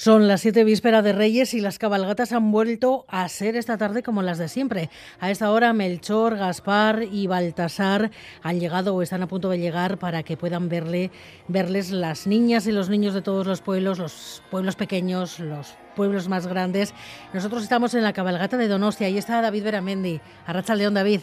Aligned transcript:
Son 0.00 0.28
las 0.28 0.42
siete 0.42 0.62
vísperas 0.62 1.02
de 1.02 1.12
Reyes 1.12 1.54
y 1.54 1.60
las 1.60 1.80
cabalgatas 1.80 2.30
han 2.30 2.52
vuelto 2.52 3.04
a 3.08 3.28
ser 3.28 3.56
esta 3.56 3.76
tarde 3.78 4.04
como 4.04 4.22
las 4.22 4.38
de 4.38 4.46
siempre. 4.46 4.90
A 5.18 5.32
esta 5.32 5.50
hora 5.50 5.72
Melchor, 5.72 6.36
Gaspar 6.36 7.02
y 7.02 7.26
Baltasar 7.26 8.12
han 8.44 8.60
llegado 8.60 8.94
o 8.94 9.02
están 9.02 9.24
a 9.24 9.26
punto 9.26 9.50
de 9.50 9.58
llegar 9.58 9.98
para 9.98 10.22
que 10.22 10.36
puedan 10.36 10.68
verle, 10.68 11.10
verles 11.48 11.90
las 11.90 12.28
niñas 12.28 12.68
y 12.68 12.70
los 12.70 12.88
niños 12.88 13.12
de 13.12 13.22
todos 13.22 13.44
los 13.44 13.60
pueblos, 13.60 13.98
los 13.98 14.40
pueblos 14.52 14.76
pequeños, 14.76 15.40
los 15.40 15.74
pueblos 15.96 16.28
más 16.28 16.46
grandes. 16.46 16.94
Nosotros 17.34 17.64
estamos 17.64 17.92
en 17.94 18.04
la 18.04 18.12
cabalgata 18.12 18.56
de 18.56 18.68
Donostia. 18.68 19.08
Ahí 19.08 19.18
está 19.18 19.42
David 19.42 19.64
Beramendi. 19.64 20.20
Arracha 20.46 20.76
León, 20.76 20.94
David. 20.94 21.22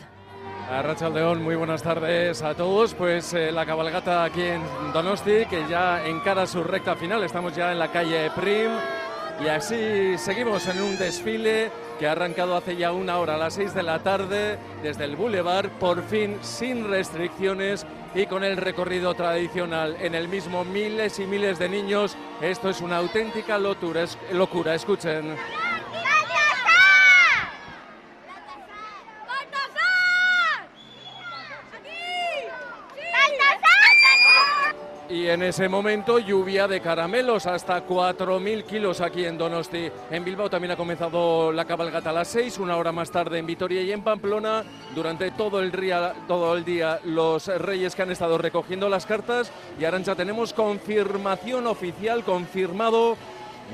A 0.70 1.10
León, 1.10 1.44
muy 1.44 1.56
buenas 1.56 1.84
tardes 1.84 2.42
a 2.42 2.56
todos. 2.56 2.96
Pues 2.96 3.34
eh, 3.36 3.52
la 3.52 3.68
cabalgata 3.68 4.24
aquí 4.24 4.42
en 4.42 4.62
Donosti, 4.94 5.46
que 5.48 5.64
ya 5.70 6.04
encara 6.08 6.48
su 6.48 6.64
recta 6.64 6.96
final. 6.96 7.24
Estamos 7.24 7.56
ya 7.56 7.72
en 7.72 7.78
la 7.78 7.92
calle 7.92 8.32
Prim 8.32 8.72
y 9.44 9.48
así 9.48 10.18
seguimos 10.18 10.68
en 10.68 10.82
un 10.82 10.98
desfile 10.98 11.70
que 12.00 12.08
ha 12.08 12.14
arrancado 12.14 12.56
hace 12.56 12.76
ya 12.76 12.92
una 12.94 13.20
hora 13.20 13.36
a 13.36 13.38
las 13.38 13.54
seis 13.54 13.76
de 13.76 13.84
la 13.84 14.00
tarde 14.00 14.58
desde 14.82 15.04
el 15.04 15.16
Boulevard, 15.16 15.70
por 15.80 16.02
fin 16.02 16.38
sin 16.42 16.90
restricciones 16.90 17.86
y 18.16 18.26
con 18.26 18.44
el 18.44 18.58
recorrido 18.58 19.14
tradicional. 19.14 19.96
En 20.00 20.16
el 20.16 20.28
mismo 20.28 20.66
miles 20.66 21.20
y 21.20 21.28
miles 21.28 21.60
de 21.60 21.70
niños. 21.70 22.18
Esto 22.42 22.72
es 22.72 22.82
una 22.82 22.98
auténtica 22.98 23.60
locura. 23.60 24.74
Escuchen. 24.74 25.36
En 35.36 35.44
ese 35.44 35.68
momento 35.68 36.18
lluvia 36.18 36.66
de 36.66 36.80
caramelos, 36.80 37.46
hasta 37.46 37.86
4.000 37.86 38.64
kilos 38.64 39.02
aquí 39.02 39.26
en 39.26 39.38
Donosti. 39.38 39.92
En 40.10 40.24
Bilbao 40.24 40.50
también 40.50 40.72
ha 40.72 40.78
comenzado 40.78 41.52
la 41.52 41.66
cabalgata 41.66 42.12
a 42.12 42.14
las 42.14 42.30
6, 42.30 42.58
una 42.60 42.78
hora 42.78 42.94
más 42.94 43.12
tarde 43.12 43.38
en 43.38 43.46
Vitoria 43.46 43.82
y 43.82 43.92
en 43.92 44.02
Pamplona. 44.02 44.64
Durante 44.96 45.32
todo 45.32 45.60
el 45.60 45.74
día, 45.74 46.14
todo 46.26 46.56
el 46.56 46.64
día 46.64 47.02
los 47.04 47.48
reyes 47.48 47.96
que 47.96 48.04
han 48.04 48.12
estado 48.12 48.38
recogiendo 48.38 48.88
las 48.88 49.06
cartas. 49.06 49.52
Y 49.78 49.82
ya 49.82 50.16
tenemos 50.16 50.54
confirmación 50.54 51.68
oficial, 51.68 52.24
confirmado 52.24 53.18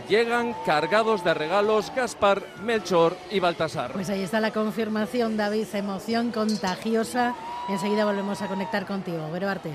llegan 0.10 0.56
cargados 0.66 1.24
de 1.24 1.36
regalos 1.36 1.94
Gaspar, 1.96 2.42
Melchor 2.64 3.16
y 3.30 3.40
Baltasar. 3.40 3.92
Pues 3.92 4.10
ahí 4.10 4.24
está 4.24 4.40
la 4.40 4.50
confirmación, 4.50 5.38
David, 5.38 5.68
emoción 5.74 6.32
contagiosa. 6.32 7.36
Enseguida 7.70 8.04
volvemos 8.04 8.42
a 8.42 8.48
conectar 8.48 8.88
contigo. 8.88 9.30
Arte. 9.48 9.70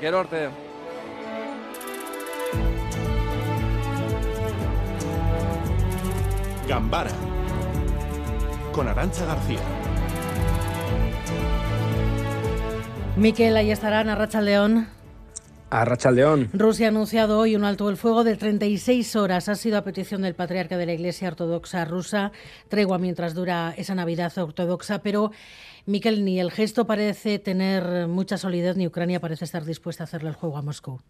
Gerorte. 0.00 0.67
Gambara 6.68 7.10
con 8.72 8.86
Arancha 8.86 9.24
García. 9.24 9.60
Miquel, 13.16 13.56
ahí 13.56 13.70
estarán, 13.70 14.10
Arracha 14.10 14.42
León. 14.42 14.86
A 15.70 15.84
León. 16.12 16.50
Rusia 16.52 16.86
ha 16.86 16.88
anunciado 16.90 17.38
hoy 17.38 17.56
un 17.56 17.64
alto 17.64 17.88
el 17.88 17.96
fuego 17.96 18.22
de 18.22 18.36
36 18.36 19.16
horas. 19.16 19.48
Ha 19.48 19.54
sido 19.54 19.78
a 19.78 19.82
petición 19.82 20.22
del 20.22 20.34
patriarca 20.34 20.76
de 20.76 20.86
la 20.86 20.92
Iglesia 20.92 21.28
Ortodoxa 21.28 21.84
rusa. 21.84 22.32
Tregua 22.68 22.98
mientras 22.98 23.34
dura 23.34 23.74
esa 23.76 23.94
Navidad 23.94 24.36
ortodoxa. 24.36 25.02
Pero, 25.02 25.30
Miquel, 25.86 26.24
ni 26.24 26.38
el 26.38 26.50
gesto 26.50 26.86
parece 26.86 27.38
tener 27.38 28.08
mucha 28.08 28.38
solidez, 28.38 28.76
ni 28.76 28.86
Ucrania 28.86 29.20
parece 29.20 29.44
estar 29.44 29.64
dispuesta 29.64 30.04
a 30.04 30.06
hacerle 30.06 30.30
el 30.30 30.36
juego 30.36 30.56
a 30.56 30.62
Moscú. 30.62 31.00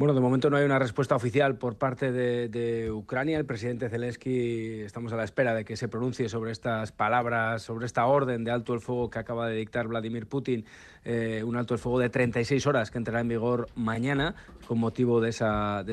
Bueno, 0.00 0.14
de 0.14 0.20
momento 0.22 0.48
no 0.48 0.56
hay 0.56 0.64
una 0.64 0.78
respuesta 0.78 1.14
oficial 1.14 1.58
por 1.58 1.76
parte 1.76 2.10
de, 2.10 2.90
Ucrania. 2.90 3.36
El 3.36 3.44
presidente 3.44 3.90
Zelensky, 3.90 4.80
estamos 4.80 5.12
a 5.12 5.16
la 5.16 5.24
espera 5.24 5.52
de 5.54 5.66
que 5.66 5.76
se 5.76 5.88
pronuncie 5.88 6.30
sobre 6.30 6.52
estas 6.52 6.90
palabras, 6.90 7.60
sobre 7.60 7.84
esta 7.84 8.06
orden 8.06 8.42
de 8.42 8.50
alto 8.50 8.72
el 8.72 8.80
fuego 8.80 9.10
que 9.10 9.18
acaba 9.18 9.46
de 9.46 9.56
dictar 9.56 9.88
Vladimir 9.88 10.26
Putin, 10.26 10.64
eh, 11.04 11.42
un 11.44 11.54
alto 11.54 11.74
el 11.74 11.80
fuego 11.80 11.98
de 11.98 12.08
36 12.08 12.66
horas 12.66 12.90
que 12.90 12.96
entrará 12.96 13.20
en 13.20 13.28
vigor 13.28 13.68
mañana 13.74 14.36
con 14.66 14.78
motivo 14.78 15.20
de 15.20 15.28
esa, 15.28 15.84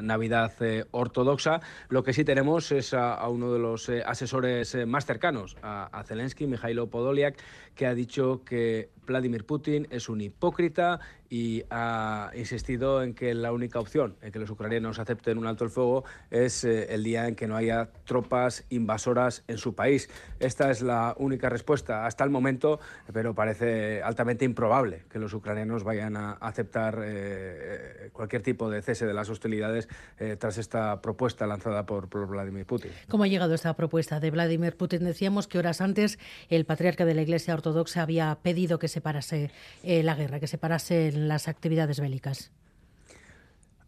Navidad 0.00 0.52
eh, 0.60 0.84
ortodoxa. 0.92 1.60
Lo 1.88 2.04
que 2.04 2.12
sí 2.12 2.22
tenemos 2.22 2.70
es 2.70 2.94
a, 2.94 3.28
uno 3.28 3.52
de 3.52 3.58
los 3.58 3.88
eh, 3.88 4.00
asesores 4.06 4.76
más 4.86 5.06
cercanos 5.06 5.56
a, 5.60 5.86
a 5.86 6.04
Zelensky, 6.04 6.46
Mikhailo 6.46 6.86
Podolyak, 6.86 7.36
que 7.74 7.86
ha 7.86 7.94
dicho 7.94 8.44
que 8.44 8.90
Vladimir 9.06 9.44
Putin 9.44 9.88
es 9.90 10.08
un 10.08 10.20
hipócrita 10.20 11.00
y 11.28 11.64
ha 11.70 12.30
insistido 12.34 13.02
en 13.02 13.14
que 13.14 13.34
la 13.34 13.52
única 13.52 13.80
opción 13.80 14.16
en 14.22 14.32
que 14.32 14.38
los 14.38 14.50
ucranianos 14.50 14.98
acepten 14.98 15.38
un 15.38 15.46
alto 15.46 15.64
el 15.64 15.70
fuego 15.70 16.04
es 16.30 16.64
eh, 16.64 16.94
el 16.94 17.02
día 17.04 17.28
en 17.28 17.34
que 17.34 17.46
no 17.46 17.56
haya 17.56 17.90
tropas 18.04 18.64
invasoras 18.68 19.44
en 19.48 19.58
su 19.58 19.74
país. 19.74 20.08
Esta 20.40 20.70
es 20.70 20.82
la 20.82 21.14
única 21.18 21.48
respuesta 21.48 22.06
hasta 22.06 22.24
el 22.24 22.30
momento, 22.30 22.80
pero 23.12 23.34
parece 23.34 24.02
altamente 24.02 24.44
improbable 24.44 25.04
que 25.10 25.18
los 25.18 25.32
ucranianos 25.34 25.84
vayan 25.84 26.16
a 26.16 26.32
aceptar 26.32 27.00
eh, 27.04 28.10
cualquier 28.12 28.42
tipo 28.42 28.70
de 28.70 28.82
cese 28.82 29.06
de 29.06 29.14
las 29.14 29.28
hostilidades 29.28 29.88
eh, 30.18 30.36
tras 30.38 30.58
esta 30.58 31.00
propuesta 31.00 31.46
lanzada 31.46 31.86
por, 31.86 32.08
por, 32.08 32.26
Vladimir 32.26 32.66
Putin. 32.66 32.90
¿Cómo 33.08 33.24
ha 33.24 33.28
llegado 33.28 33.54
esta 33.54 33.74
propuesta 33.74 34.20
de 34.20 34.30
Vladimir 34.30 34.76
Putin? 34.76 35.04
Decíamos 35.04 35.46
que 35.46 35.58
horas 35.58 35.80
antes 35.80 36.18
el 36.48 36.64
patriarca 36.64 37.04
de 37.04 37.14
la 37.14 37.22
Iglesia 37.22 37.54
Ortodoxa 37.54 38.02
había 38.02 38.36
pedido 38.42 38.78
que 38.78 38.88
se 38.88 39.00
parase 39.00 39.50
la 39.82 40.14
guerra, 40.14 40.40
que 40.40 40.46
se 40.46 40.58
parase 40.58 41.12
las 41.16 41.48
actividades 41.48 42.00
bélicas. 42.00 42.50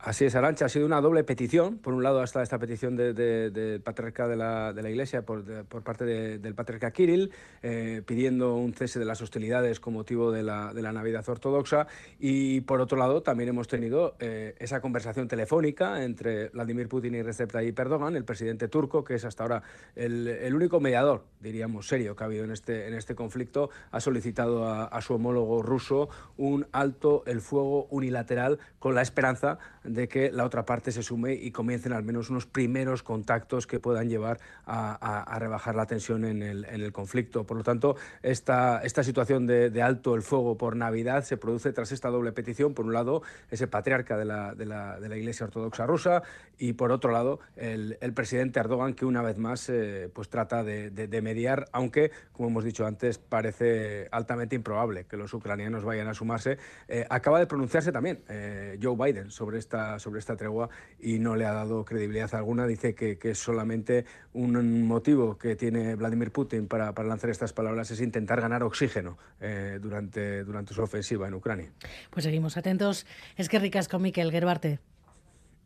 Así 0.00 0.24
es, 0.24 0.36
Arancha, 0.36 0.66
ha 0.66 0.68
sido 0.68 0.86
una 0.86 1.00
doble 1.00 1.24
petición. 1.24 1.78
Por 1.78 1.92
un 1.92 2.04
lado 2.04 2.20
hasta 2.20 2.40
esta 2.40 2.56
petición 2.60 2.94
del 2.94 3.16
de, 3.16 3.80
patriarca 3.82 4.28
de 4.28 4.36
la, 4.36 4.72
de 4.72 4.80
la 4.80 4.90
Iglesia 4.90 5.22
por, 5.22 5.42
parte 5.82 6.04
del 6.38 6.54
patriarca 6.54 6.92
Kirill, 6.92 7.32
eh, 7.62 8.02
pidiendo 8.06 8.54
un 8.54 8.74
cese 8.74 9.00
de 9.00 9.04
las 9.04 9.20
hostilidades 9.22 9.80
con 9.80 9.94
motivo 9.94 10.30
de 10.30 10.44
la, 10.44 10.72
Navidad 10.72 11.28
ortodoxa. 11.28 11.88
Y 12.20 12.60
por 12.60 12.80
otro 12.80 12.96
lado 12.96 13.22
también 13.22 13.48
hemos 13.48 13.66
tenido 13.66 14.14
eh, 14.20 14.54
esa 14.60 14.80
conversación 14.80 15.26
telefónica 15.26 16.04
entre 16.04 16.50
Vladimir 16.50 16.88
Putin 16.88 17.16
y 17.16 17.22
Recep 17.22 17.50
Tayyip 17.50 17.78
Erdogan, 17.78 18.14
el 18.14 18.24
presidente 18.24 18.68
turco, 18.68 19.02
que 19.02 19.16
es 19.16 19.24
hasta 19.24 19.42
ahora 19.42 19.64
el, 19.96 20.28
el 20.28 20.54
único 20.54 20.78
mediador, 20.78 21.24
diríamos, 21.40 21.88
serio 21.88 22.14
que 22.14 22.22
ha 22.22 22.28
habido 22.28 22.44
en 22.44 22.52
este, 22.52 22.86
en 22.86 22.94
este 22.94 23.16
conflicto. 23.16 23.70
Ha 23.90 23.98
solicitado 23.98 24.68
a, 24.68 24.84
a 24.84 25.00
su 25.00 25.14
homólogo 25.14 25.60
ruso 25.60 26.08
un 26.36 26.68
alto 26.70 27.24
el 27.26 27.40
fuego 27.40 27.86
unilateral 27.90 28.60
con 28.78 28.94
la 28.94 29.02
esperanza 29.02 29.58
de 29.88 30.08
que 30.08 30.30
la 30.30 30.44
otra 30.44 30.64
parte 30.64 30.92
se 30.92 31.02
sume 31.02 31.34
y 31.34 31.50
comiencen 31.50 31.92
al 31.92 32.04
menos 32.04 32.30
unos 32.30 32.46
primeros 32.46 33.02
contactos 33.02 33.66
que 33.66 33.80
puedan 33.80 34.08
llevar 34.08 34.38
a, 34.66 35.36
rebajar 35.38 35.74
la 35.74 35.86
tensión 35.86 36.24
en 36.24 36.42
el, 36.42 36.92
conflicto. 36.92 37.44
Por 37.44 37.56
lo 37.56 37.62
tanto, 37.62 37.96
esta, 38.22 38.80
esta 38.82 39.02
situación 39.02 39.46
de, 39.46 39.82
alto 39.82 40.14
el 40.14 40.22
fuego 40.22 40.56
por 40.56 40.76
Navidad 40.76 41.24
se 41.24 41.36
produce 41.36 41.72
tras 41.72 41.92
esta 41.92 42.08
doble 42.08 42.32
petición. 42.32 42.74
Por 42.74 42.86
un 42.86 42.92
lado, 42.92 43.22
ese 43.50 43.66
patriarca 43.66 44.16
de 44.16 44.24
la, 44.24 44.54
de 44.54 44.66
la, 44.66 44.98
de 45.00 45.08
la 45.08 45.16
Iglesia 45.16 45.46
Ortodoxa 45.46 45.86
rusa 45.86 46.22
y 46.58 46.72
por 46.72 46.90
otro 46.92 47.12
lado, 47.12 47.40
el, 47.56 47.96
presidente 48.14 48.58
Erdogan, 48.58 48.94
que 48.94 49.04
una 49.04 49.22
vez 49.22 49.38
más 49.38 49.68
eh, 49.68 50.10
pues 50.12 50.28
trata 50.28 50.64
de, 50.64 51.20
mediar, 51.22 51.66
aunque, 51.72 52.10
como 52.32 52.48
hemos 52.48 52.64
dicho 52.64 52.86
antes, 52.86 53.18
parece 53.18 54.08
altamente 54.10 54.56
improbable 54.56 55.04
que 55.04 55.16
los 55.16 55.32
ucranianos 55.34 55.84
vayan 55.84 56.08
a 56.08 56.14
sumarse. 56.14 56.58
Eh, 56.88 57.06
acaba 57.10 57.38
de 57.38 57.46
pronunciarse 57.46 57.92
también 57.92 58.22
eh, 58.28 58.78
Joe 58.82 58.96
Biden 58.96 59.30
sobre 59.30 59.58
esta 59.58 59.77
sobre 59.98 60.18
esta 60.18 60.36
tregua 60.36 60.68
y 60.98 61.18
no 61.18 61.36
le 61.36 61.46
ha 61.46 61.52
dado 61.52 61.84
credibilidad 61.84 62.34
alguna. 62.34 62.66
Dice 62.66 62.94
que, 62.94 63.18
es 63.22 63.38
solamente 63.38 64.04
un 64.32 64.86
motivo 64.86 65.38
que 65.38 65.56
tiene 65.56 65.94
Vladimir 65.94 66.30
Putin 66.30 66.66
para, 66.66 66.92
lanzar 66.92 67.30
estas 67.30 67.52
palabras 67.52 67.90
es 67.90 68.00
intentar 68.00 68.40
ganar 68.40 68.62
oxígeno 68.62 69.18
eh, 69.40 69.78
durante, 69.80 70.44
durante 70.44 70.74
su 70.74 70.82
ofensiva 70.82 71.28
en 71.28 71.34
Ucrania. 71.34 71.72
Pues 72.10 72.24
seguimos 72.24 72.56
atentos. 72.56 73.06
Es 73.36 73.48
que 73.48 73.58
ricas 73.58 73.88
con 73.88 74.02
Miquel 74.02 74.30
Gerbarte. 74.30 74.80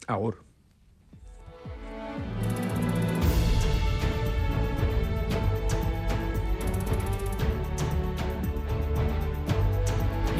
Agur. 0.06 0.51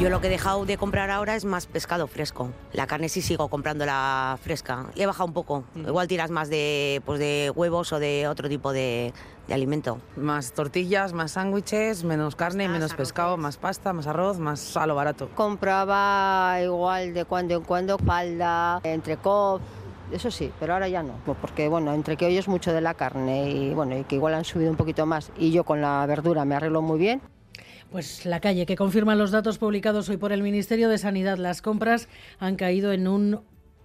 Yo 0.03 0.09
lo 0.09 0.19
que 0.19 0.27
he 0.27 0.29
dejado 0.29 0.65
de 0.65 0.77
comprar 0.77 1.09
ahora 1.09 1.33
es 1.33 1.45
más 1.45 1.65
pescado 1.65 2.07
fresco. 2.07 2.49
La 2.73 2.87
carne 2.87 3.07
sí 3.07 3.21
sigo 3.21 3.47
comprándola 3.47 4.37
fresca. 4.41 4.87
Y 4.95 5.01
he 5.01 5.05
bajado 5.05 5.27
un 5.27 5.33
poco. 5.33 5.63
Mm. 5.75 5.87
Igual 5.87 6.09
tiras 6.09 6.29
más 6.29 6.49
de, 6.49 7.01
pues 7.05 7.19
de 7.21 7.53
huevos 7.55 7.93
o 7.93 7.99
de 7.99 8.27
otro 8.27 8.49
tipo 8.49 8.73
de, 8.73 9.13
alimento. 9.49 10.01
Más 10.17 10.51
tortillas, 10.51 11.13
más 11.13 11.31
sándwiches, 11.31 12.03
menos 12.03 12.35
carne, 12.35 12.67
menos 12.67 12.93
pescado, 12.95 13.37
más 13.37 13.55
pasta, 13.55 13.93
más 13.93 14.05
arroz, 14.05 14.39
más 14.39 14.59
salo 14.59 14.93
barato. 14.93 15.29
Compraba 15.35 16.57
igual 16.61 17.13
de 17.13 17.23
cuando 17.23 17.55
en 17.55 17.61
cuando 17.61 17.97
falda, 17.97 18.81
entrecot, 18.83 19.61
eso 20.11 20.31
sí, 20.31 20.51
pero 20.59 20.73
ahora 20.73 20.89
ya 20.89 21.01
no, 21.01 21.13
porque 21.41 21.69
bueno, 21.69 21.93
entre 21.93 22.17
que 22.17 22.25
hoy 22.25 22.37
es 22.37 22.49
mucho 22.49 22.73
de 22.73 22.81
la 22.81 22.93
carne 22.93 23.49
y 23.49 23.73
bueno, 23.73 23.97
y 23.97 24.03
que 24.03 24.15
igual 24.15 24.33
han 24.33 24.43
subido 24.43 24.69
un 24.69 24.77
poquito 24.77 25.05
más 25.05 25.31
y 25.37 25.51
yo 25.51 25.63
con 25.63 25.81
la 25.81 26.05
verdura 26.05 26.43
me 26.45 26.55
arreglo 26.55 26.81
muy 26.81 26.99
bien. 26.99 27.21
Pues 27.93 28.25
la 28.25 28.39
calle, 28.39 28.65
que 28.65 28.75
confirma 28.75 29.13
los 29.13 29.29
datos 29.29 29.59
publicados 29.59 30.09
hoy 30.09 30.17
por 30.17 30.31
el 30.31 30.41
Ministerio 30.41 30.89
de 30.89 30.97
Sanidad. 30.97 31.37
Las 31.37 31.61
compras 31.61 32.09
han 32.39 32.55
caído 32.55 32.91
en 32.91 33.07
un 33.07 33.41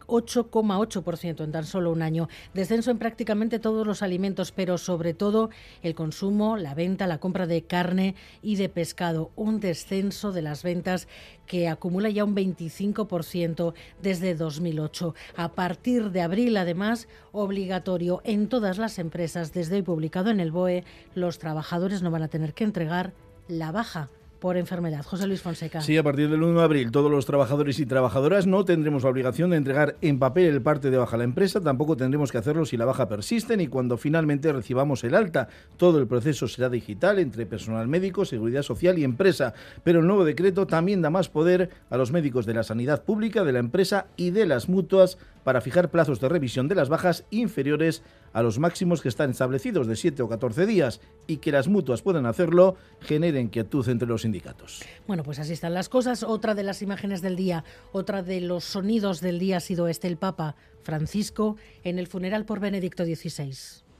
8,8% 0.06 1.44
en 1.44 1.52
tan 1.52 1.66
solo 1.66 1.92
un 1.92 2.00
año. 2.00 2.30
Descenso 2.54 2.90
en 2.90 2.96
prácticamente 2.96 3.58
todos 3.58 3.86
los 3.86 4.02
alimentos, 4.02 4.50
pero 4.50 4.78
sobre 4.78 5.12
todo 5.12 5.50
el 5.82 5.94
consumo, 5.94 6.56
la 6.56 6.74
venta, 6.74 7.06
la 7.06 7.18
compra 7.18 7.46
de 7.46 7.64
carne 7.64 8.14
y 8.40 8.56
de 8.56 8.70
pescado. 8.70 9.30
Un 9.36 9.60
descenso 9.60 10.32
de 10.32 10.40
las 10.40 10.62
ventas 10.62 11.06
que 11.44 11.68
acumula 11.68 12.08
ya 12.08 12.24
un 12.24 12.34
25% 12.34 13.74
desde 14.00 14.34
2008. 14.34 15.14
A 15.36 15.52
partir 15.52 16.12
de 16.12 16.22
abril, 16.22 16.56
además, 16.56 17.08
obligatorio 17.32 18.22
en 18.24 18.48
todas 18.48 18.78
las 18.78 18.98
empresas, 18.98 19.52
desde 19.52 19.76
hoy 19.76 19.82
publicado 19.82 20.30
en 20.30 20.40
el 20.40 20.50
BOE, 20.50 20.84
los 21.14 21.38
trabajadores 21.38 22.00
no 22.00 22.10
van 22.10 22.22
a 22.22 22.28
tener 22.28 22.54
que 22.54 22.64
entregar 22.64 23.12
la 23.48 23.72
baja 23.72 24.08
por 24.38 24.56
enfermedad. 24.56 25.04
José 25.04 25.26
Luis 25.26 25.42
Fonseca. 25.42 25.80
Sí, 25.80 25.96
a 25.96 26.02
partir 26.02 26.30
del 26.30 26.42
1 26.42 26.60
de 26.60 26.64
abril 26.64 26.90
todos 26.90 27.10
los 27.10 27.26
trabajadores 27.26 27.78
y 27.80 27.86
trabajadoras 27.86 28.46
no 28.46 28.64
tendremos 28.64 29.02
la 29.02 29.10
obligación 29.10 29.50
de 29.50 29.56
entregar 29.56 29.96
en 30.00 30.18
papel 30.18 30.46
el 30.46 30.62
parte 30.62 30.90
de 30.90 30.96
baja 30.96 31.16
a 31.16 31.18
la 31.18 31.24
empresa, 31.24 31.60
tampoco 31.60 31.96
tendremos 31.96 32.30
que 32.30 32.38
hacerlo 32.38 32.64
si 32.64 32.76
la 32.76 32.84
baja 32.84 33.08
persiste 33.08 33.56
ni 33.56 33.66
cuando 33.66 33.96
finalmente 33.96 34.52
recibamos 34.52 35.02
el 35.04 35.14
alta. 35.14 35.48
Todo 35.76 35.98
el 35.98 36.06
proceso 36.06 36.46
será 36.46 36.68
digital 36.68 37.18
entre 37.18 37.46
personal 37.46 37.88
médico, 37.88 38.24
seguridad 38.24 38.62
social 38.62 38.98
y 38.98 39.04
empresa, 39.04 39.54
pero 39.82 40.00
el 40.00 40.06
nuevo 40.06 40.24
decreto 40.24 40.66
también 40.66 41.02
da 41.02 41.10
más 41.10 41.28
poder 41.28 41.70
a 41.90 41.96
los 41.96 42.12
médicos 42.12 42.46
de 42.46 42.54
la 42.54 42.62
sanidad 42.62 43.02
pública, 43.02 43.44
de 43.44 43.52
la 43.52 43.58
empresa 43.58 44.06
y 44.16 44.30
de 44.30 44.46
las 44.46 44.68
mutuas 44.68 45.18
para 45.48 45.62
fijar 45.62 45.90
plazos 45.90 46.20
de 46.20 46.28
revisión 46.28 46.68
de 46.68 46.74
las 46.74 46.90
bajas 46.90 47.24
inferiores 47.30 48.02
a 48.34 48.42
los 48.42 48.58
máximos 48.58 49.00
que 49.00 49.08
están 49.08 49.30
establecidos 49.30 49.86
de 49.86 49.96
7 49.96 50.22
o 50.22 50.28
14 50.28 50.66
días 50.66 51.00
y 51.26 51.38
que 51.38 51.52
las 51.52 51.68
mutuas 51.68 52.02
puedan 52.02 52.26
hacerlo 52.26 52.76
generen 53.00 53.46
inquietud 53.46 53.88
entre 53.88 54.06
los 54.06 54.20
sindicatos. 54.20 54.84
Bueno, 55.06 55.22
pues 55.22 55.38
así 55.38 55.54
están 55.54 55.72
las 55.72 55.88
cosas. 55.88 56.22
Otra 56.22 56.54
de 56.54 56.64
las 56.64 56.82
imágenes 56.82 57.22
del 57.22 57.34
día, 57.34 57.64
otra 57.92 58.22
de 58.22 58.42
los 58.42 58.62
sonidos 58.62 59.22
del 59.22 59.38
día 59.38 59.56
ha 59.56 59.60
sido 59.60 59.88
este, 59.88 60.06
el 60.06 60.18
Papa 60.18 60.54
Francisco 60.82 61.56
en 61.82 61.98
el 61.98 62.08
funeral 62.08 62.44
por 62.44 62.60
Benedicto 62.60 63.06
XVI. 63.06 63.56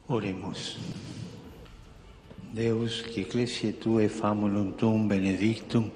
Oremos. 0.09 0.77
Deus, 2.53 3.03
que 3.05 3.23
ecclesia 3.23 3.73
tue 3.73 4.11
famulum 4.11 4.73
tum 4.73 5.09
benedictum, 5.09 5.89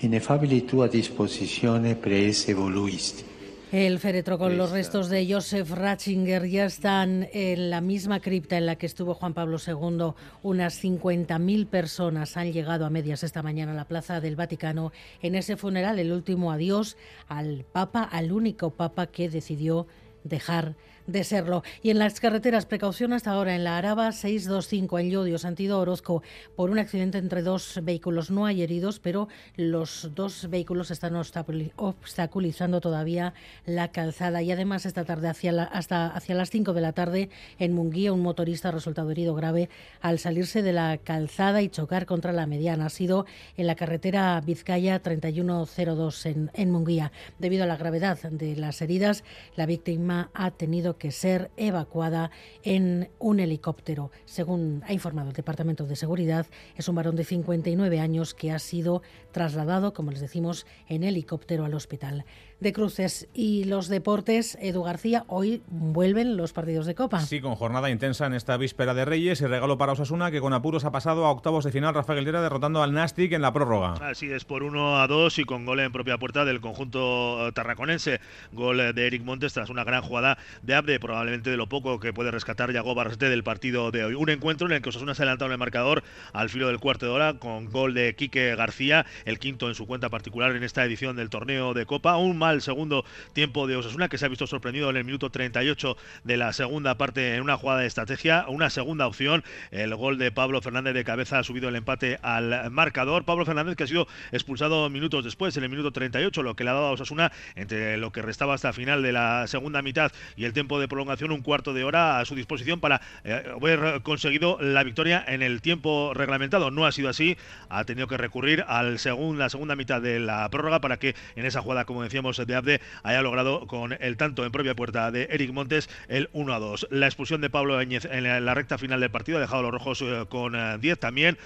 ineffabili 0.00 0.62
tua 0.62 0.88
dispositione 0.88 1.96
preese 1.96 2.54
voluisti 2.54 3.35
el 3.84 3.98
féretro 3.98 4.38
con 4.38 4.56
los 4.56 4.70
restos 4.70 5.10
de 5.10 5.30
Joseph 5.30 5.70
Ratzinger 5.70 6.46
ya 6.46 6.64
están 6.64 7.28
en 7.34 7.68
la 7.68 7.82
misma 7.82 8.20
cripta 8.20 8.56
en 8.56 8.64
la 8.64 8.76
que 8.76 8.86
estuvo 8.86 9.12
Juan 9.12 9.34
Pablo 9.34 9.58
II. 9.58 10.14
Unas 10.42 10.82
50.000 10.82 11.66
personas 11.66 12.38
han 12.38 12.54
llegado 12.54 12.86
a 12.86 12.90
medias 12.90 13.22
esta 13.22 13.42
mañana 13.42 13.72
a 13.72 13.74
la 13.74 13.84
Plaza 13.84 14.22
del 14.22 14.34
Vaticano 14.34 14.92
en 15.20 15.34
ese 15.34 15.58
funeral, 15.58 15.98
el 15.98 16.10
último 16.10 16.52
adiós 16.52 16.96
al 17.28 17.66
Papa, 17.70 18.02
al 18.02 18.32
único 18.32 18.70
Papa 18.70 19.08
que 19.08 19.28
decidió 19.28 19.86
dejar 20.24 20.74
de 21.06 21.24
serlo. 21.24 21.62
Y 21.82 21.90
en 21.90 21.98
las 21.98 22.20
carreteras, 22.20 22.66
precaución 22.66 23.12
hasta 23.12 23.30
ahora 23.30 23.54
en 23.54 23.64
la 23.64 23.78
Araba 23.78 24.12
625 24.12 24.98
en 24.98 25.10
Llodio, 25.10 25.38
sentido 25.38 25.80
Orozco, 25.80 26.22
por 26.54 26.70
un 26.70 26.78
accidente 26.78 27.18
entre 27.18 27.42
dos 27.42 27.80
vehículos. 27.82 28.30
No 28.30 28.46
hay 28.46 28.62
heridos, 28.62 28.98
pero 28.98 29.28
los 29.56 30.10
dos 30.14 30.48
vehículos 30.50 30.90
están 30.90 31.16
obstaculizando 31.16 32.80
todavía 32.80 33.34
la 33.64 33.88
calzada. 33.92 34.42
Y 34.42 34.52
además 34.52 34.86
esta 34.86 35.04
tarde 35.04 35.28
hacia 35.28 35.64
hasta 35.64 36.06
hacia 36.08 36.34
las 36.34 36.50
5 36.50 36.72
de 36.72 36.80
la 36.80 36.92
tarde 36.92 37.30
en 37.58 37.72
Munguía 37.72 38.12
un 38.12 38.22
motorista 38.22 38.68
ha 38.68 38.72
resultado 38.72 39.10
herido 39.10 39.34
grave 39.34 39.68
al 40.00 40.18
salirse 40.18 40.62
de 40.62 40.72
la 40.72 40.98
calzada 40.98 41.62
y 41.62 41.68
chocar 41.68 42.06
contra 42.06 42.32
la 42.32 42.46
mediana. 42.46 42.86
Ha 42.86 42.90
sido 42.90 43.26
en 43.56 43.66
la 43.66 43.74
carretera 43.74 44.40
Vizcaya 44.44 45.00
3102 45.00 46.26
en, 46.26 46.50
en 46.54 46.70
Munguía. 46.70 47.12
Debido 47.38 47.64
a 47.64 47.66
la 47.66 47.76
gravedad 47.76 48.18
de 48.30 48.56
las 48.56 48.82
heridas, 48.82 49.24
la 49.56 49.66
víctima 49.66 50.30
ha 50.34 50.50
tenido 50.50 50.95
que 50.96 51.12
ser 51.12 51.50
evacuada 51.56 52.30
en 52.62 53.10
un 53.18 53.40
helicóptero. 53.40 54.10
Según 54.24 54.82
ha 54.86 54.92
informado 54.92 55.28
el 55.28 55.34
Departamento 55.34 55.86
de 55.86 55.96
Seguridad, 55.96 56.46
es 56.76 56.88
un 56.88 56.94
varón 56.94 57.16
de 57.16 57.24
59 57.24 58.00
años 58.00 58.34
que 58.34 58.52
ha 58.52 58.58
sido 58.58 59.02
trasladado, 59.32 59.92
como 59.92 60.10
les 60.10 60.20
decimos, 60.20 60.66
en 60.88 61.04
helicóptero 61.04 61.64
al 61.64 61.74
hospital 61.74 62.24
de 62.60 62.72
cruces. 62.72 63.28
Y 63.34 63.64
los 63.64 63.88
deportes, 63.88 64.56
Edu 64.60 64.82
García, 64.82 65.24
hoy 65.28 65.62
vuelven 65.68 66.36
los 66.36 66.52
partidos 66.52 66.86
de 66.86 66.94
Copa. 66.94 67.20
Sí, 67.20 67.40
con 67.40 67.54
jornada 67.54 67.90
intensa 67.90 68.26
en 68.26 68.34
esta 68.34 68.56
víspera 68.56 68.94
de 68.94 69.04
Reyes 69.04 69.40
y 69.40 69.46
regalo 69.46 69.78
para 69.78 69.92
Osasuna, 69.92 70.30
que 70.30 70.40
con 70.40 70.52
apuros 70.52 70.84
ha 70.84 70.92
pasado 70.92 71.26
a 71.26 71.30
octavos 71.30 71.64
de 71.64 71.72
final 71.72 71.94
Rafael 71.94 72.20
Guilera 72.20 72.42
derrotando 72.42 72.82
al 72.82 72.92
Nastic 72.92 73.32
en 73.32 73.42
la 73.42 73.52
prórroga. 73.52 73.94
Así 74.00 74.30
es, 74.30 74.44
por 74.44 74.62
1 74.62 75.00
a 75.00 75.06
2 75.06 75.38
y 75.38 75.44
con 75.44 75.66
gol 75.66 75.80
en 75.80 75.92
propia 75.92 76.18
puerta 76.18 76.44
del 76.44 76.60
conjunto 76.60 77.52
tarraconense. 77.54 78.20
Gol 78.52 78.94
de 78.94 79.06
Eric 79.06 79.22
Montes 79.22 79.52
tras 79.52 79.70
una 79.70 79.84
gran 79.84 80.02
jugada 80.02 80.38
de 80.62 80.74
Abde, 80.74 80.98
probablemente 81.00 81.50
de 81.50 81.56
lo 81.56 81.68
poco 81.68 82.00
que 82.00 82.12
puede 82.12 82.30
rescatar 82.30 82.72
Yago 82.72 82.94
Barrete 82.94 83.28
del 83.28 83.44
partido 83.44 83.90
de 83.90 84.04
hoy. 84.04 84.14
Un 84.14 84.30
encuentro 84.30 84.66
en 84.66 84.72
el 84.72 84.82
que 84.82 84.88
Osasuna 84.88 85.14
se 85.14 85.22
ha 85.22 85.24
adelantado 85.24 85.50
en 85.50 85.52
el 85.52 85.58
marcador 85.58 86.02
al 86.32 86.48
filo 86.48 86.68
del 86.68 86.78
cuarto 86.78 87.06
de 87.06 87.12
hora 87.12 87.34
con 87.34 87.70
gol 87.70 87.94
de 87.94 88.14
Quique 88.14 88.54
García, 88.56 89.06
el 89.24 89.38
quinto 89.38 89.68
en 89.68 89.74
su 89.74 89.86
cuenta 89.86 90.08
particular 90.08 90.54
en 90.56 90.62
esta 90.62 90.84
edición 90.84 91.16
del 91.16 91.30
torneo 91.30 91.74
de 91.74 91.86
Copa. 91.86 92.16
Un 92.16 92.36
al 92.50 92.62
segundo 92.62 93.04
tiempo 93.32 93.66
de 93.66 93.76
Osasuna, 93.76 94.08
que 94.08 94.18
se 94.18 94.26
ha 94.26 94.28
visto 94.28 94.46
sorprendido 94.46 94.90
en 94.90 94.96
el 94.96 95.04
minuto 95.04 95.30
38 95.30 95.96
de 96.24 96.36
la 96.36 96.52
segunda 96.52 96.96
parte 96.96 97.34
en 97.34 97.42
una 97.42 97.56
jugada 97.56 97.80
de 97.80 97.86
estrategia. 97.86 98.44
Una 98.48 98.70
segunda 98.70 99.06
opción, 99.06 99.44
el 99.70 99.94
gol 99.94 100.18
de 100.18 100.30
Pablo 100.30 100.60
Fernández 100.60 100.94
de 100.94 101.04
cabeza 101.04 101.38
ha 101.38 101.44
subido 101.44 101.68
el 101.68 101.76
empate 101.76 102.18
al 102.22 102.70
marcador. 102.70 103.24
Pablo 103.24 103.44
Fernández 103.44 103.76
que 103.76 103.84
ha 103.84 103.86
sido 103.86 104.06
expulsado 104.32 104.88
minutos 104.90 105.24
después, 105.24 105.56
en 105.56 105.64
el 105.64 105.70
minuto 105.70 105.92
38, 105.92 106.42
lo 106.42 106.54
que 106.54 106.64
le 106.64 106.70
ha 106.70 106.74
dado 106.74 106.86
a 106.86 106.92
Osasuna 106.92 107.32
entre 107.54 107.96
lo 107.96 108.12
que 108.12 108.22
restaba 108.22 108.54
hasta 108.54 108.72
final 108.72 109.02
de 109.02 109.12
la 109.12 109.46
segunda 109.46 109.82
mitad 109.82 110.12
y 110.36 110.44
el 110.44 110.52
tiempo 110.52 110.78
de 110.78 110.88
prolongación, 110.88 111.32
un 111.32 111.42
cuarto 111.42 111.72
de 111.72 111.84
hora 111.84 112.18
a 112.18 112.24
su 112.24 112.34
disposición 112.34 112.80
para 112.80 113.00
eh, 113.24 113.44
haber 113.54 114.02
conseguido 114.02 114.58
la 114.60 114.82
victoria 114.82 115.24
en 115.26 115.42
el 115.42 115.62
tiempo 115.62 116.12
reglamentado. 116.14 116.70
No 116.70 116.86
ha 116.86 116.92
sido 116.92 117.08
así, 117.08 117.36
ha 117.68 117.84
tenido 117.84 118.06
que 118.08 118.16
recurrir 118.16 118.64
al 118.68 118.98
la 119.06 119.48
segunda 119.48 119.76
mitad 119.76 120.02
de 120.02 120.18
la 120.18 120.48
prórroga 120.50 120.80
para 120.80 120.98
que 120.98 121.14
en 121.36 121.46
esa 121.46 121.62
jugada, 121.62 121.84
como 121.84 122.02
decíamos, 122.02 122.35
de 122.36 122.54
Abde 122.54 122.80
haya 123.02 123.22
logrado 123.22 123.66
con 123.66 123.96
el 123.98 124.16
tanto 124.16 124.44
en 124.44 124.52
propia 124.52 124.74
puerta 124.74 125.10
de 125.10 125.28
Eric 125.30 125.52
Montes 125.52 125.88
el 126.08 126.28
1 126.32 126.52
a 126.52 126.58
2. 126.58 126.88
La 126.90 127.06
expulsión 127.06 127.40
de 127.40 127.50
Pablo 127.50 127.78
Áñez 127.78 128.04
en 128.04 128.44
la 128.44 128.54
recta 128.54 128.78
final 128.78 129.00
del 129.00 129.10
partido 129.10 129.38
ha 129.38 129.40
dejado 129.40 129.60
a 129.60 129.62
los 129.62 129.72
rojos 129.72 130.02
eh, 130.02 130.24
con 130.28 130.52
10 130.52 130.84
eh, 130.84 130.96
también. 130.96 131.38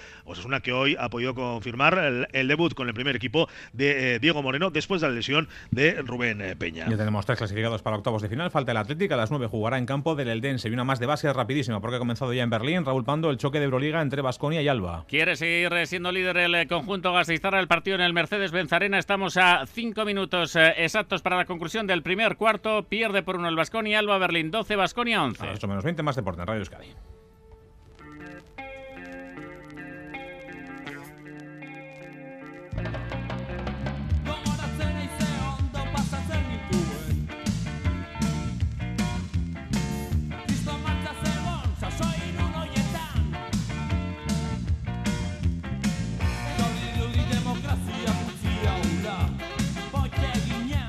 una 0.45 0.59
que 0.61 0.73
hoy 0.73 0.95
ha 0.99 1.09
podido 1.09 1.35
confirmar 1.35 2.27
el, 2.31 2.47
debut 2.47 2.73
con 2.73 2.87
el 2.87 2.93
primer 2.93 3.15
equipo 3.15 3.47
de 3.73 4.15
eh, 4.15 4.19
Diego 4.19 4.41
Moreno 4.41 4.71
después 4.71 5.01
de 5.01 5.07
la 5.07 5.13
lesión 5.13 5.47
de 5.71 6.01
Rubén 6.01 6.57
Peña. 6.57 6.87
Ya 6.89 6.97
tenemos 6.97 7.25
tres 7.25 7.37
clasificados 7.37 7.81
para 7.81 7.97
octavos 7.97 8.21
de 8.21 8.29
final. 8.29 8.51
Falta 8.51 8.71
el 8.71 8.77
Atlético. 8.77 9.13
A 9.13 9.17
las 9.17 9.31
9 9.31 9.47
jugará 9.47 9.77
en 9.77 9.85
campo 9.85 10.15
del 10.15 10.29
Eldense. 10.29 10.69
Y 10.69 10.73
una 10.73 10.83
más 10.83 10.99
de 10.99 11.05
base 11.05 11.31
rapidísima 11.31 11.79
porque 11.79 11.97
ha 11.97 11.99
comenzado 11.99 12.33
ya 12.33 12.43
en 12.43 12.49
Berlín. 12.49 12.85
Raúl 12.85 13.03
Pando, 13.03 13.29
el 13.29 13.37
choque 13.37 13.59
de 13.59 13.65
Euroliga 13.65 14.01
entre 14.01 14.21
Basconia 14.21 14.61
y 14.61 14.67
Alba. 14.67 15.05
Quiere 15.07 15.35
seguir 15.35 15.71
siendo 15.85 16.11
líder 16.11 16.37
el 16.37 16.67
conjunto 16.67 17.13
Gasteiztarra. 17.13 17.59
El 17.59 17.67
partido 17.67 17.95
en 17.95 18.01
el 18.01 18.13
Mercedes-Benz 18.13 18.73
Arena. 18.73 18.97
Estamos 18.97 19.37
a 19.37 19.65
5 19.65 20.05
minutos 20.05 20.55
exactos 20.83 21.21
para 21.21 21.37
la 21.37 21.45
conclusión 21.45 21.87
del 21.87 22.03
primer 22.03 22.37
cuarto. 22.37 22.83
Pierde 22.83 23.23
por 23.23 23.37
uno 23.37 23.47
el 23.47 23.55
Basconia, 23.55 23.99
Alba 23.99 24.17
Berlín 24.17 24.51
12, 24.51 24.75
Basconia 24.75 25.23
11. 25.23 25.47
A 25.47 25.67
menos 25.67 25.83
20 25.83 26.03
más 26.03 26.15
deporte 26.15 26.41
en 26.41 26.47
Radio 26.47 26.59
Euskadi. 26.61 26.87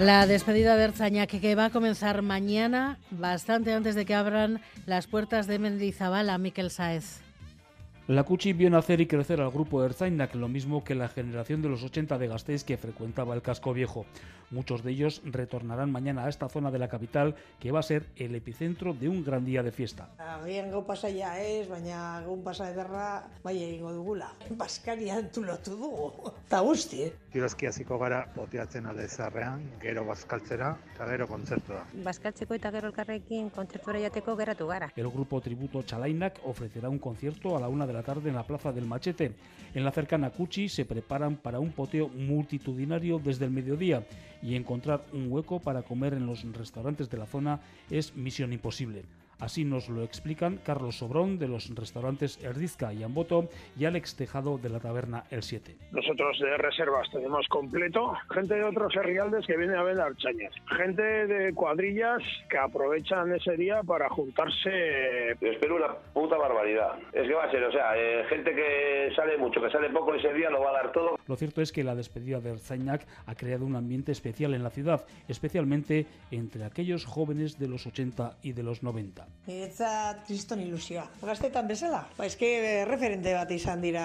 La 0.02 0.26
despedida 0.26 0.76
de 0.76 0.82
Erzaña 0.82 1.28
que 1.28 1.54
va 1.54 1.66
a 1.66 1.70
comenzar 1.70 2.22
mañana, 2.22 2.98
bastante 3.12 3.72
antes 3.72 3.94
de 3.94 4.04
que 4.04 4.16
abran 4.16 4.60
las 4.84 5.06
puertas 5.06 5.46
de 5.46 5.60
Mendizabal 5.60 6.28
a 6.28 6.38
Miquel 6.38 6.72
Saez. 6.72 7.20
La 8.08 8.24
Cuchi 8.24 8.52
vio 8.52 8.68
nacer 8.68 9.00
y 9.00 9.06
crecer 9.06 9.40
al 9.40 9.52
grupo 9.52 9.80
de 9.80 9.86
Erzañac, 9.86 10.34
lo 10.34 10.48
mismo 10.48 10.82
que 10.82 10.96
la 10.96 11.06
generación 11.06 11.62
de 11.62 11.68
los 11.68 11.84
80 11.84 12.18
de 12.18 12.26
Gasteiz 12.26 12.64
que 12.64 12.76
frecuentaba 12.76 13.36
el 13.36 13.42
casco 13.42 13.72
viejo. 13.72 14.04
Muchos 14.50 14.82
de 14.82 14.90
ellos 14.90 15.22
retornarán 15.24 15.92
mañana 15.92 16.24
a 16.24 16.28
esta 16.28 16.48
zona 16.48 16.72
de 16.72 16.80
la 16.80 16.88
capital, 16.88 17.36
que 17.60 17.70
va 17.70 17.78
a 17.78 17.84
ser 17.84 18.06
el 18.16 18.34
epicentro 18.34 18.94
de 18.94 19.08
un 19.08 19.22
gran 19.22 19.44
día 19.44 19.62
de 19.62 19.70
fiesta. 19.70 20.08
Agian 20.18 20.72
gau 20.72 20.84
pasa 20.84 21.10
ya 21.10 21.40
es, 21.40 21.68
baina 21.68 22.20
gaun 22.26 22.42
pasa 22.42 22.72
ederra 22.74 23.30
bai 23.44 23.62
egingo 23.62 23.92
dugula. 23.92 24.34
Baskarian 24.50 25.30
tulotu 25.30 25.78
dugu, 25.78 26.34
eta 26.44 26.58
guzti, 26.58 27.06
Gara 27.32 28.26
boteatzen 28.34 28.86
alde 28.86 29.06
zarrean, 29.08 29.62
gero 29.80 30.04
bazkaltzera 30.04 30.74
eta 30.92 31.06
gero 31.08 31.26
kontzertua. 31.30 31.86
Bazkaltzeko 32.04 32.54
eta 32.58 32.70
gero 32.74 32.90
elkarrekin 32.90 33.48
kontzertuara 33.50 34.02
jateko 34.02 34.34
geratu 34.36 34.66
gara. 34.66 34.90
El 34.96 35.08
grupo 35.08 35.40
tributo 35.40 35.82
Chalainak 35.82 36.40
ofrecerá 36.44 36.90
un 36.90 36.98
concierto 36.98 37.56
a 37.56 37.60
la 37.60 37.68
una 37.68 37.86
de 37.86 37.94
la 37.94 38.02
tarde 38.02 38.28
en 38.28 38.34
la 38.34 38.42
Plaza 38.42 38.72
del 38.72 38.84
Machete. 38.84 39.32
En 39.72 39.84
la 39.84 39.92
cercana 39.92 40.30
Cuchi 40.30 40.68
se 40.68 40.84
preparan 40.84 41.36
para 41.36 41.58
un 41.58 41.72
poteo 41.72 42.08
multitudinario 42.08 43.18
desde 43.18 43.46
el 43.46 43.50
mediodía 43.50 44.04
y 44.42 44.54
encontrar 44.54 45.02
un 45.12 45.32
hueco 45.32 45.58
para 45.58 45.82
comer 45.82 46.12
en 46.12 46.26
los 46.26 46.44
restaurantes 46.52 47.08
de 47.08 47.16
la 47.16 47.26
zona 47.26 47.60
es 47.88 48.14
misión 48.14 48.52
imposible. 48.52 49.04
Así 49.42 49.64
nos 49.64 49.88
lo 49.88 50.04
explican 50.04 50.58
Carlos 50.64 50.98
Sobrón 50.98 51.36
de 51.36 51.48
los 51.48 51.68
restaurantes 51.74 52.38
Erdizka 52.44 52.94
y 52.94 53.02
Amboto 53.02 53.48
y 53.76 53.86
Alex 53.86 54.14
Tejado 54.14 54.56
de 54.56 54.68
la 54.68 54.78
taberna 54.78 55.24
El 55.32 55.42
7. 55.42 55.74
Nosotros 55.90 56.38
de 56.38 56.56
reservas 56.58 57.10
tenemos 57.10 57.48
completo 57.48 58.14
gente 58.32 58.54
de 58.54 58.62
otros 58.62 58.94
herrialdes 58.94 59.44
que 59.44 59.56
viene 59.56 59.76
a 59.76 59.82
ver 59.82 60.00
archañas, 60.00 60.54
gente 60.78 61.02
de 61.02 61.52
cuadrillas 61.54 62.22
que 62.48 62.56
aprovechan 62.56 63.34
ese 63.34 63.56
día 63.56 63.82
para 63.82 64.08
juntarse. 64.10 65.36
Yo 65.40 65.48
espero 65.48 65.74
una 65.74 65.92
puta 66.14 66.36
barbaridad. 66.36 67.00
Es 67.12 67.26
que 67.26 67.34
va 67.34 67.42
a 67.42 67.50
ser, 67.50 67.64
o 67.64 67.72
sea, 67.72 67.96
eh, 67.96 68.24
gente 68.28 68.54
que 68.54 69.10
sale 69.16 69.38
mucho, 69.38 69.60
que 69.60 69.70
sale 69.70 69.90
poco 69.90 70.14
ese 70.14 70.32
día 70.34 70.50
lo 70.50 70.60
va 70.60 70.70
a 70.70 70.74
dar 70.84 70.92
todo. 70.92 71.18
Lo 71.28 71.36
cierto 71.36 71.62
es 71.62 71.72
que 71.72 71.84
la 71.84 71.94
despedida 71.94 72.40
de 72.40 72.50
Erzañac 72.50 73.06
ha 73.26 73.34
creado 73.34 73.64
un 73.64 73.76
ambiente 73.76 74.12
especial 74.12 74.54
en 74.54 74.62
la 74.62 74.70
ciudad, 74.70 75.04
especialmente 75.28 76.06
entre 76.30 76.64
aquellos 76.64 77.04
jóvenes 77.04 77.58
de 77.58 77.68
los 77.68 77.86
80 77.86 78.38
y 78.42 78.52
de 78.52 78.62
los 78.62 78.82
90. 78.82 79.26
Niretzat 79.46 80.26
kriston 80.26 80.60
ilusioa. 80.60 81.08
Gaztetan 81.22 81.68
bezala, 81.68 82.06
ba, 82.16 82.26
eske 82.26 82.84
referente 82.88 83.34
bat 83.34 83.50
izan 83.50 83.82
dira 83.82 84.04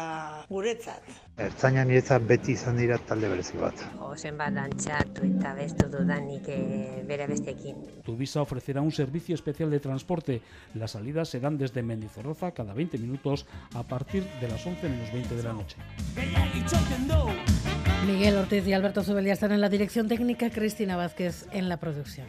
guretzat. 0.50 1.06
Ertzaina 1.38 1.84
niretzat 1.86 2.24
beti 2.26 2.56
izan 2.58 2.80
dira 2.82 2.98
talde 2.98 3.30
berezi 3.30 3.60
bat. 3.62 3.84
Ozen 4.08 4.38
bat 4.40 4.56
dantzatu 4.56 5.26
eta 5.28 5.54
bestu 5.58 5.86
dudanik 5.94 6.50
e, 6.50 6.58
bere 7.06 7.28
bestekin. 7.30 7.84
Tuvisa 8.06 8.42
ofrecerá 8.42 8.82
un 8.82 8.92
servicio 8.92 9.36
especial 9.36 9.70
de 9.70 9.80
transporte. 9.80 10.42
Las 10.74 10.92
salidas 10.92 11.30
serán 11.30 11.58
desde 11.58 11.84
Mendizorroza 11.84 12.52
cada 12.52 12.74
20 12.74 12.98
minutos 12.98 13.46
a 13.76 13.84
partir 13.84 14.26
de 14.42 14.48
las 14.48 14.66
11 14.66 14.90
menos 14.90 15.14
20 15.14 15.36
de 15.36 15.44
la 15.44 15.54
noche. 15.54 15.78
Miguel 18.06 18.38
Ortiz 18.38 18.66
y 18.66 18.74
Alberto 18.74 19.04
Zubelia 19.04 19.34
están 19.34 19.52
en 19.52 19.60
la 19.62 19.70
dirección 19.70 20.08
técnica, 20.08 20.50
Cristina 20.50 20.96
Vázquez 20.96 21.46
en 21.52 21.68
la 21.68 21.78
producción. 21.78 22.28